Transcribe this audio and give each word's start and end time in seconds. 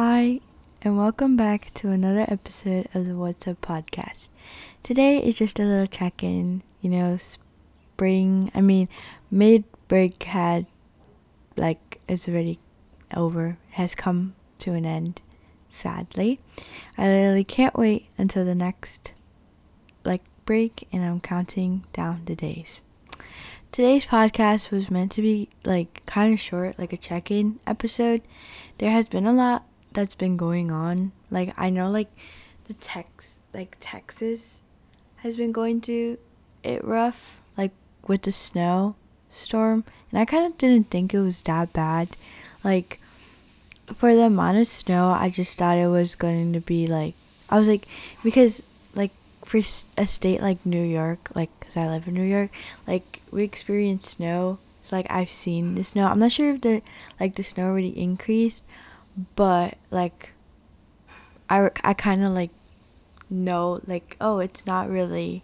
Hi, 0.00 0.38
and 0.80 0.96
welcome 0.96 1.36
back 1.36 1.74
to 1.74 1.88
another 1.88 2.24
episode 2.28 2.88
of 2.94 3.04
the 3.04 3.16
What's 3.16 3.48
Up 3.48 3.60
podcast. 3.60 4.28
Today 4.84 5.18
is 5.18 5.38
just 5.38 5.58
a 5.58 5.64
little 5.64 5.88
check 5.88 6.22
in. 6.22 6.62
You 6.80 6.90
know, 6.90 7.16
spring, 7.16 8.48
I 8.54 8.60
mean, 8.60 8.88
mid 9.28 9.64
break 9.88 10.22
had, 10.22 10.66
like, 11.56 12.00
it's 12.06 12.28
already 12.28 12.60
over, 13.12 13.58
has 13.70 13.96
come 13.96 14.36
to 14.60 14.74
an 14.74 14.86
end, 14.86 15.20
sadly. 15.68 16.38
I 16.96 17.08
literally 17.08 17.42
can't 17.42 17.76
wait 17.76 18.06
until 18.16 18.44
the 18.44 18.54
next, 18.54 19.14
like, 20.04 20.22
break, 20.44 20.86
and 20.92 21.04
I'm 21.04 21.18
counting 21.18 21.86
down 21.92 22.22
the 22.24 22.36
days. 22.36 22.80
Today's 23.72 24.04
podcast 24.06 24.70
was 24.70 24.92
meant 24.92 25.10
to 25.12 25.22
be 25.22 25.48
like 25.64 26.02
kind 26.06 26.32
of 26.32 26.40
short, 26.40 26.78
like 26.78 26.92
a 26.92 26.96
check 26.96 27.32
in 27.32 27.58
episode. 27.66 28.22
There 28.78 28.92
has 28.92 29.06
been 29.06 29.26
a 29.26 29.32
lot 29.32 29.64
that's 29.98 30.14
been 30.14 30.36
going 30.36 30.70
on. 30.70 31.10
Like 31.28 31.52
I 31.58 31.70
know 31.70 31.90
like 31.90 32.08
the 32.68 32.74
Tex 32.74 33.40
like 33.52 33.76
Texas 33.80 34.60
has 35.16 35.34
been 35.34 35.50
going 35.50 35.80
through 35.80 36.18
it 36.62 36.84
rough, 36.84 37.40
like 37.56 37.72
with 38.06 38.22
the 38.22 38.30
snow 38.30 38.94
storm. 39.28 39.82
And 40.12 40.20
I 40.20 40.24
kind 40.24 40.46
of 40.46 40.56
didn't 40.56 40.88
think 40.88 41.12
it 41.12 41.20
was 41.20 41.42
that 41.42 41.72
bad. 41.72 42.10
Like 42.62 43.00
for 43.92 44.14
the 44.14 44.22
amount 44.22 44.58
of 44.58 44.68
snow, 44.68 45.08
I 45.10 45.30
just 45.30 45.58
thought 45.58 45.76
it 45.76 45.88
was 45.88 46.14
going 46.14 46.52
to 46.52 46.60
be 46.60 46.86
like 46.86 47.14
I 47.50 47.58
was 47.58 47.66
like 47.66 47.88
because 48.22 48.62
like 48.94 49.10
for 49.44 49.58
a 49.58 50.06
state 50.06 50.40
like 50.40 50.64
New 50.64 50.84
York, 50.84 51.28
like 51.34 51.50
cuz 51.58 51.76
I 51.76 51.88
live 51.88 52.06
in 52.06 52.14
New 52.14 52.22
York, 52.22 52.50
like 52.86 53.22
we 53.32 53.42
experience 53.42 54.08
snow. 54.08 54.58
So 54.80 54.94
like 54.94 55.10
I've 55.10 55.28
seen 55.28 55.74
the 55.74 55.82
snow. 55.82 56.06
I'm 56.06 56.20
not 56.20 56.30
sure 56.30 56.54
if 56.54 56.60
the 56.60 56.82
like 57.18 57.34
the 57.34 57.42
snow 57.42 57.64
already 57.64 57.98
increased, 58.00 58.62
but 59.36 59.76
like 59.90 60.32
I, 61.48 61.70
I 61.82 61.94
kind 61.94 62.24
of 62.24 62.32
like 62.32 62.50
know 63.30 63.80
like 63.86 64.16
oh 64.20 64.38
it's 64.38 64.64
not 64.66 64.88
really 64.88 65.42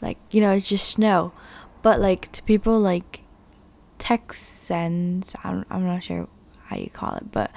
like 0.00 0.18
you 0.30 0.40
know 0.40 0.52
it's 0.52 0.68
just 0.68 0.88
snow. 0.88 1.32
But 1.80 2.00
like 2.00 2.32
to 2.32 2.42
people 2.42 2.78
like 2.80 3.22
texans 3.98 5.34
i'm, 5.42 5.64
I'm 5.70 5.84
not 5.84 6.04
sure 6.04 6.28
how 6.66 6.76
you 6.76 6.88
call 6.88 7.14
it 7.16 7.32
but 7.32 7.50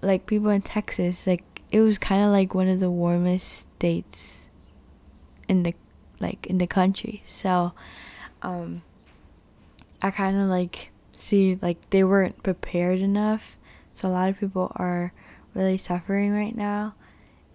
like 0.00 0.24
people 0.24 0.48
in 0.48 0.62
texas 0.62 1.26
like 1.26 1.44
it 1.70 1.80
was 1.80 1.98
kind 1.98 2.24
of 2.24 2.30
like 2.30 2.54
one 2.54 2.68
of 2.68 2.80
the 2.80 2.90
warmest 2.90 3.46
states 3.48 4.46
in 5.48 5.62
the 5.62 5.74
like 6.20 6.46
in 6.46 6.58
the 6.58 6.66
country. 6.66 7.22
So 7.26 7.72
um 8.42 8.82
i 10.02 10.10
kind 10.10 10.36
of 10.36 10.46
like 10.46 10.90
see 11.12 11.58
like 11.60 11.90
they 11.90 12.04
weren't 12.04 12.40
prepared 12.42 13.00
enough 13.00 13.56
so 13.98 14.08
a 14.08 14.10
lot 14.10 14.28
of 14.28 14.38
people 14.38 14.70
are 14.76 15.12
really 15.54 15.76
suffering 15.76 16.32
right 16.32 16.54
now. 16.54 16.94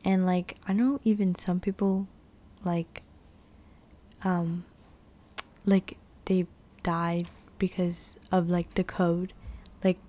And 0.04 0.26
like 0.26 0.58
I 0.68 0.74
know 0.74 1.00
even 1.06 1.36
some 1.36 1.62
people 1.62 2.06
like 2.66 3.02
um 4.26 4.66
like 5.66 5.96
they 6.26 6.46
died 6.84 7.28
because 7.60 8.18
of 8.30 8.50
like 8.50 8.74
the 8.74 8.84
code. 8.84 9.32
Like 9.86 10.00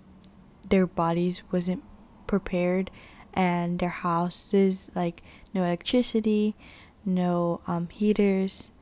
their 0.68 0.88
bodies 0.88 1.42
wasn't 1.52 1.84
prepared 2.26 2.90
and 3.32 3.78
their 3.78 3.90
houses 3.90 4.90
like 4.92 5.22
no 5.52 5.62
electricity, 5.62 6.56
no 7.04 7.60
um 7.68 7.88
heaters, 7.90 8.72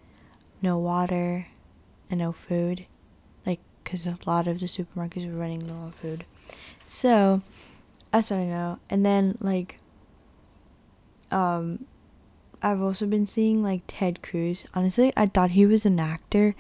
no 0.63 0.79
water, 0.79 1.49
and 2.09 2.21
no 2.21 2.33
food. 2.33 2.87
Like 3.45 3.61
cuz 3.85 4.07
a 4.07 4.17
lot 4.25 4.47
of 4.47 4.59
the 4.59 4.67
supermarkets 4.69 5.31
were 5.31 5.39
running 5.39 5.69
low 5.69 5.75
on 5.75 5.93
food. 5.93 6.25
So, 6.85 7.43
that's 8.13 8.31
what 8.31 8.41
I 8.41 8.45
know. 8.45 8.79
And 8.91 9.05
then 9.05 9.39
like 9.41 9.79
um 11.31 11.87
I've 12.63 12.81
also 12.81 13.07
been 13.07 13.27
seeing 13.27 13.63
like 13.63 13.83
Ted 13.87 14.23
Cruz. 14.23 14.65
Honestly, 14.75 15.13
I 15.17 15.27
thought 15.27 15.51
he 15.51 15.67
was 15.67 15.85
an 15.85 15.99
actor. 15.99 16.55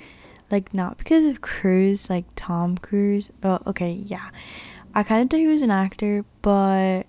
Like 0.50 0.75
not 0.75 0.98
because 0.98 1.26
of 1.26 1.41
Cruz, 1.41 2.10
like 2.10 2.25
Tom 2.34 2.76
Cruise. 2.76 3.31
Oh, 3.42 3.60
okay, 3.66 3.92
yeah. 3.92 4.31
I 4.94 5.02
kind 5.02 5.22
of 5.22 5.31
thought 5.31 5.38
he 5.38 5.47
was 5.47 5.62
an 5.62 5.70
actor, 5.70 6.25
but 6.42 7.04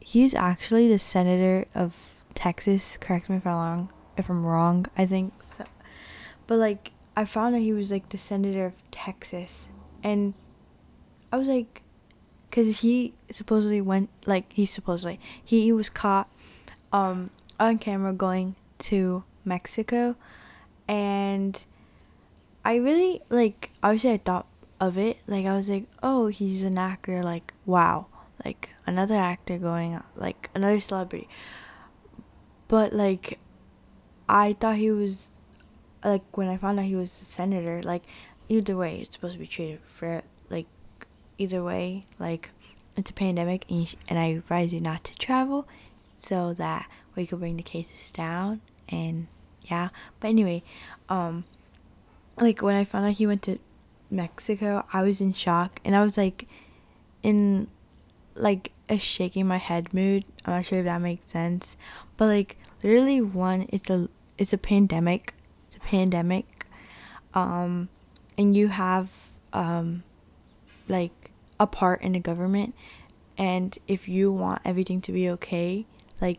he's 0.00 0.34
actually 0.34 0.88
the 0.88 0.98
senator 0.98 1.66
of 1.74 2.24
Texas. 2.34 2.98
Correct 3.00 3.30
me 3.30 3.36
if 3.36 3.46
I'm 3.46 3.54
wrong. 3.54 3.88
If 4.16 4.28
I'm 4.28 4.44
wrong, 4.44 4.86
I 4.98 5.06
think. 5.06 5.32
So. 5.46 5.64
But 6.46 6.58
like, 6.58 6.92
I 7.16 7.24
found 7.24 7.54
that 7.54 7.60
he 7.60 7.72
was 7.72 7.90
like 7.90 8.08
the 8.08 8.18
senator 8.18 8.66
of 8.66 8.72
Texas, 8.90 9.68
and 10.02 10.34
I 11.32 11.36
was 11.36 11.48
like, 11.48 11.82
because 12.48 12.78
he 12.78 13.14
supposedly 13.30 13.80
went 13.80 14.10
like 14.26 14.52
he 14.52 14.66
supposedly 14.66 15.20
he, 15.44 15.62
he 15.62 15.72
was 15.72 15.88
caught 15.88 16.28
um 16.92 17.30
on 17.58 17.78
camera 17.78 18.12
going 18.12 18.56
to 18.78 19.24
Mexico, 19.44 20.16
and 20.88 21.64
I 22.64 22.76
really 22.76 23.22
like 23.28 23.70
obviously 23.82 24.12
I 24.12 24.16
thought 24.16 24.46
of 24.80 24.98
it. 24.98 25.18
Like 25.26 25.46
I 25.46 25.56
was 25.56 25.68
like 25.68 25.84
oh 26.02 26.26
he's 26.28 26.62
an 26.62 26.78
actor. 26.78 27.22
Like 27.22 27.52
wow. 27.66 28.06
Like 28.44 28.70
another 28.86 29.16
actor 29.16 29.58
going 29.58 30.00
like 30.16 30.50
another 30.54 30.80
celebrity. 30.80 31.28
But 32.68 32.92
like 32.92 33.38
I 34.28 34.54
thought 34.54 34.76
he 34.76 34.90
was 34.90 35.30
like 36.04 36.22
when 36.36 36.48
I 36.48 36.56
found 36.56 36.78
out 36.78 36.86
he 36.86 36.94
was 36.94 37.20
a 37.20 37.24
senator 37.24 37.82
like 37.82 38.04
either 38.48 38.76
way 38.76 39.00
it's 39.00 39.14
supposed 39.14 39.34
to 39.34 39.38
be 39.38 39.46
treated 39.46 39.80
fair 39.84 40.22
either 41.40 41.64
way, 41.64 42.04
like 42.18 42.50
it's 42.96 43.10
a 43.10 43.14
pandemic, 43.14 43.64
and, 43.70 43.88
sh- 43.88 43.96
and 44.08 44.18
I 44.18 44.26
advise 44.26 44.72
you 44.72 44.80
not 44.80 45.02
to 45.04 45.14
travel 45.16 45.66
so 46.18 46.52
that 46.54 46.86
we 47.16 47.26
could 47.26 47.40
bring 47.40 47.56
the 47.56 47.62
cases 47.62 48.10
down. 48.10 48.60
And 48.88 49.26
yeah, 49.62 49.88
but 50.20 50.28
anyway, 50.28 50.62
um, 51.08 51.44
like 52.36 52.60
when 52.60 52.76
I 52.76 52.84
found 52.84 53.06
out 53.06 53.12
he 53.12 53.26
went 53.26 53.42
to 53.44 53.58
Mexico, 54.10 54.84
I 54.92 55.02
was 55.02 55.20
in 55.20 55.32
shock, 55.32 55.80
and 55.84 55.96
I 55.96 56.02
was 56.02 56.16
like, 56.16 56.46
in 57.22 57.68
like 58.34 58.72
a 58.88 58.98
shaking 58.98 59.46
my 59.46 59.58
head 59.58 59.92
mood. 59.94 60.24
I'm 60.44 60.54
not 60.54 60.66
sure 60.66 60.80
if 60.80 60.84
that 60.84 61.00
makes 61.00 61.30
sense, 61.30 61.76
but 62.16 62.26
like 62.26 62.56
literally 62.82 63.20
one, 63.20 63.66
it's 63.70 63.88
a 63.88 64.08
it's 64.36 64.52
a 64.52 64.58
pandemic. 64.58 65.34
It's 65.66 65.76
a 65.76 65.80
pandemic, 65.80 66.66
um, 67.32 67.88
and 68.36 68.56
you 68.56 68.68
have 68.68 69.12
um, 69.52 70.02
like 70.88 71.12
a 71.60 71.66
part 71.68 72.02
in 72.02 72.12
the 72.12 72.18
government 72.18 72.74
and 73.38 73.78
if 73.86 74.08
you 74.08 74.32
want 74.32 74.60
everything 74.64 75.00
to 75.00 75.12
be 75.12 75.30
okay 75.30 75.86
like 76.20 76.38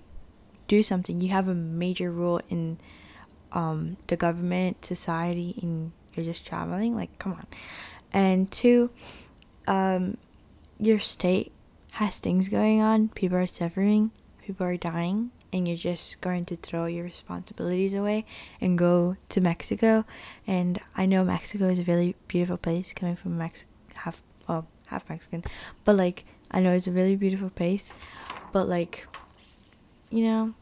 do 0.71 0.81
something. 0.81 1.19
You 1.19 1.27
have 1.29 1.49
a 1.49 1.53
major 1.53 2.09
role 2.13 2.39
in 2.49 2.77
um, 3.51 3.97
the 4.07 4.15
government 4.15 4.85
society 4.85 5.59
and 5.61 5.91
you're 6.13 6.25
just 6.25 6.47
traveling 6.47 6.95
like 6.95 7.19
come 7.19 7.33
on. 7.33 7.45
And 8.13 8.49
two 8.49 8.89
um, 9.67 10.15
your 10.79 10.99
state 10.99 11.51
has 11.91 12.19
things 12.19 12.47
going 12.47 12.81
on. 12.81 13.09
People 13.09 13.37
are 13.37 13.47
suffering 13.47 14.11
people 14.41 14.65
are 14.65 14.77
dying 14.77 15.31
and 15.51 15.67
you're 15.67 15.75
just 15.75 16.21
going 16.21 16.45
to 16.45 16.55
throw 16.55 16.85
your 16.85 17.03
responsibilities 17.03 17.93
away 17.93 18.25
and 18.61 18.77
go 18.77 19.17
to 19.27 19.41
Mexico. 19.41 20.05
And 20.47 20.79
I 20.95 21.05
know 21.05 21.25
Mexico 21.25 21.67
is 21.67 21.79
a 21.79 21.83
really 21.83 22.15
beautiful 22.29 22.57
place 22.57 22.93
coming 22.93 23.17
from 23.17 23.37
Mexico 23.37 23.69
half 23.93 24.23
well 24.47 24.67
half 24.91 25.09
Mexican, 25.09 25.43
but 25.83 25.95
like 25.95 26.25
I 26.51 26.59
know 26.59 26.73
it's 26.73 26.85
a 26.85 26.91
really 26.91 27.15
beautiful 27.15 27.49
place, 27.49 27.91
but 28.51 28.67
like, 28.67 29.07
you 30.09 30.25
know, 30.25 30.53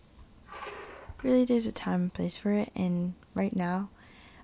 really 1.24 1.44
there's 1.44 1.66
a 1.66 1.72
time 1.72 2.02
and 2.02 2.14
place 2.14 2.38
for 2.38 2.54
it, 2.54 2.72
and 2.76 3.14
right 3.34 3.54
now, 3.56 3.90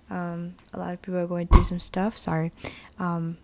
um, 0.10 0.56
a 0.74 0.80
lot 0.80 0.94
of 0.94 1.02
people 1.02 1.20
are 1.20 1.28
going 1.28 1.48
through 1.48 1.64
some 1.64 1.80
stuff. 1.80 2.18
Sorry, 2.18 2.52
um, 3.00 3.38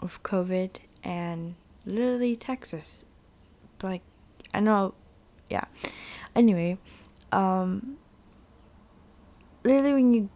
with 0.00 0.20
COVID 0.22 0.70
and 1.04 1.54
literally 1.84 2.34
Texas, 2.34 3.04
but 3.78 3.88
like 3.88 4.02
I 4.54 4.60
know, 4.60 4.94
yeah. 5.50 5.64
Anyway, 6.34 6.78
um, 7.30 7.98
literally 9.64 9.92
when 9.92 10.14
you, 10.14 10.30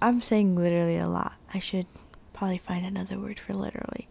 I'm 0.00 0.22
saying 0.22 0.56
literally 0.56 0.96
a 0.96 1.08
lot. 1.08 1.34
I 1.52 1.58
should 1.58 1.86
probably 2.38 2.58
find 2.58 2.86
another 2.86 3.18
word 3.18 3.40
for 3.40 3.52
literally. 3.52 4.08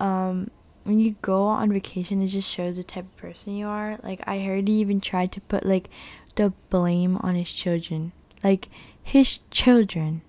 Um, 0.00 0.50
when 0.82 0.98
you 0.98 1.14
go 1.22 1.44
on 1.44 1.72
vacation, 1.72 2.20
it 2.22 2.26
just 2.26 2.50
shows 2.50 2.76
the 2.76 2.82
type 2.82 3.04
of 3.04 3.16
person 3.16 3.54
you 3.54 3.68
are. 3.68 3.98
Like 4.02 4.20
I 4.26 4.40
heard 4.40 4.66
he 4.66 4.80
even 4.80 5.00
tried 5.00 5.30
to 5.32 5.40
put 5.42 5.64
like 5.64 5.88
the 6.34 6.52
blame 6.70 7.16
on 7.18 7.36
his 7.36 7.52
children, 7.52 8.10
like 8.42 8.68
his 9.00 9.38
children. 9.50 10.22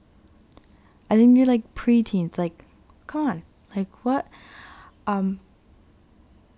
I 1.09 1.15
think 1.15 1.35
you're 1.35 1.47
like 1.47 1.73
preteens. 1.73 2.37
Like, 2.37 2.63
come 3.07 3.27
on, 3.27 3.43
like 3.75 3.89
what? 4.05 4.27
Um, 5.07 5.39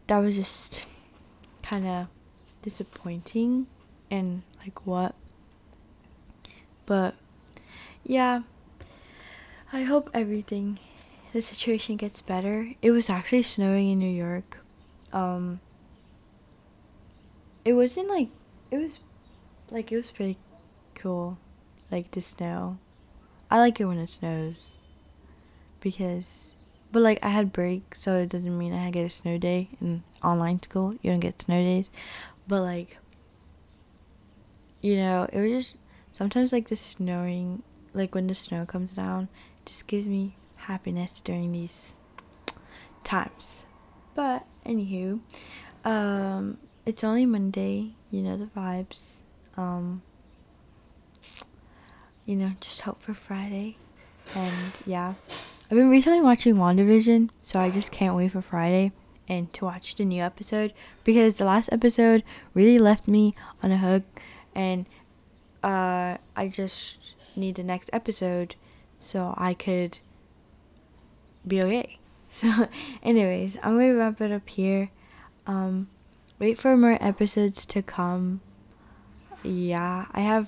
that 0.07 0.17
was 0.17 0.35
just 0.35 0.83
kind 1.63 1.87
of 1.87 2.07
disappointing, 2.61 3.67
and 4.11 4.41
like 4.59 4.85
what? 4.85 5.15
But 6.85 7.15
yeah, 8.03 8.41
I 9.73 9.81
hope 9.81 10.11
everything, 10.13 10.77
the 11.33 11.41
situation 11.41 11.97
gets 11.97 12.21
better. 12.21 12.73
It 12.83 12.91
was 12.91 13.09
actually 13.09 13.41
snowing 13.41 13.89
in 13.89 13.97
New 13.97 14.05
York. 14.05 14.59
Um 15.11 15.61
it 17.65 17.73
wasn't 17.73 18.07
like 18.07 18.29
it 18.69 18.77
was 18.77 18.99
like 19.71 19.91
it 19.91 19.95
was 19.95 20.11
pretty 20.11 20.37
cool 20.93 21.39
like 21.91 22.11
the 22.11 22.21
snow. 22.21 22.77
I 23.49 23.57
like 23.57 23.79
it 23.79 23.85
when 23.85 23.97
it 23.97 24.09
snows 24.09 24.77
because 25.79 26.53
but 26.91 27.01
like 27.01 27.19
i 27.21 27.27
had 27.27 27.51
break 27.51 27.93
so 27.93 28.15
it 28.15 28.29
doesn't 28.29 28.57
mean 28.57 28.73
i 28.73 28.89
get 28.89 29.05
a 29.05 29.09
snow 29.09 29.39
day 29.39 29.69
in 29.81 30.03
online 30.23 30.61
school. 30.61 30.93
You 31.01 31.09
don't 31.09 31.19
get 31.19 31.41
snow 31.41 31.61
days. 31.63 31.89
But 32.47 32.61
like 32.61 32.99
you 34.81 34.97
know 34.97 35.27
it 35.33 35.41
was 35.41 35.51
just 35.51 35.77
sometimes 36.11 36.53
like 36.53 36.67
the 36.67 36.75
snowing 36.75 37.63
like 37.95 38.13
when 38.13 38.27
the 38.27 38.35
snow 38.35 38.67
comes 38.67 38.91
down 38.91 39.29
just 39.65 39.87
gives 39.87 40.07
me 40.07 40.35
happiness 40.55 41.21
during 41.21 41.51
these 41.51 41.93
times. 43.03 43.65
But 44.15 44.45
anywho 44.65 45.19
um 45.85 46.57
it's 46.85 47.03
only 47.03 47.25
monday 47.25 47.91
you 48.09 48.21
know 48.21 48.37
the 48.37 48.45
vibes 48.45 49.17
um 49.57 50.01
you 52.25 52.35
know 52.35 52.51
just 52.59 52.81
hope 52.81 53.01
for 53.01 53.13
friday. 53.13 53.77
And 54.35 54.73
yeah. 54.85 55.15
I've 55.69 55.77
been 55.77 55.89
recently 55.89 56.21
watching 56.21 56.55
wandavision 56.55 57.29
so 57.41 57.59
i 57.59 57.69
just 57.69 57.91
can't 57.91 58.15
wait 58.15 58.31
for 58.31 58.41
friday 58.41 58.91
and 59.27 59.51
to 59.53 59.65
watch 59.65 59.95
the 59.95 60.05
new 60.05 60.21
episode 60.21 60.73
because 61.03 61.37
the 61.37 61.45
last 61.45 61.69
episode 61.71 62.23
really 62.53 62.77
left 62.77 63.07
me 63.07 63.33
on 63.63 63.71
a 63.71 63.77
hook 63.77 64.03
and 64.53 64.85
uh 65.63 66.17
i 66.35 66.47
just 66.47 67.15
need 67.35 67.55
the 67.55 67.63
next 67.63 67.89
episode 67.91 68.55
so 69.03 69.33
I 69.37 69.53
could 69.53 69.99
be 71.45 71.61
okay. 71.61 71.97
So, 72.33 72.67
anyways, 73.03 73.57
I'm 73.61 73.77
gonna 73.77 73.93
wrap 73.93 74.19
it 74.19 74.31
up 74.31 74.49
here. 74.49 74.89
Um, 75.45 75.87
wait 76.39 76.57
for 76.57 76.75
more 76.75 76.97
episodes 76.99 77.63
to 77.67 77.83
come. 77.83 78.41
Yeah, 79.43 80.07
I 80.11 80.21
have. 80.21 80.47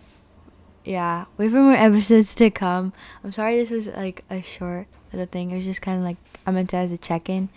Yeah, 0.83 1.25
wait 1.37 1.51
for 1.51 1.61
more 1.61 1.73
episodes 1.77 2.33
to 2.35 2.49
come. 2.49 2.91
I'm 3.23 3.31
sorry 3.31 3.57
this 3.57 3.69
was 3.69 3.87
like 3.89 4.23
a 4.31 4.41
short 4.41 4.87
little 5.13 5.27
thing. 5.27 5.51
It 5.51 5.57
was 5.57 5.65
just 5.65 5.83
kind 5.83 5.99
of 5.99 6.03
like 6.03 6.17
I 6.47 6.49
meant 6.49 6.71
to 6.71 6.77
as 6.77 6.91
a 6.91 6.97
check 6.97 7.29
in. 7.29 7.49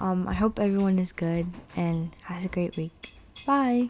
Um, 0.00 0.28
I 0.28 0.34
hope 0.34 0.60
everyone 0.60 1.00
is 1.00 1.10
good 1.10 1.48
and 1.74 2.14
has 2.22 2.44
a 2.44 2.48
great 2.48 2.76
week. 2.76 3.14
Bye. 3.44 3.88